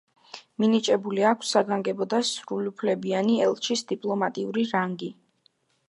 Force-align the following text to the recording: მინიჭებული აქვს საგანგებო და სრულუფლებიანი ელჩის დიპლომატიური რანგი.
მინიჭებული 0.61 1.25
აქვს 1.31 1.51
საგანგებო 1.57 2.07
და 2.15 2.21
სრულუფლებიანი 2.31 3.39
ელჩის 3.51 3.87
დიპლომატიური 3.93 4.69
რანგი. 4.77 5.13